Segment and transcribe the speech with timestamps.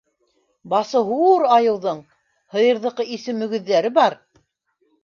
[0.73, 2.01] Басы һур айыуҙың!
[2.57, 4.23] һыйырҙыҡы исе мөгөҙҙәре бар...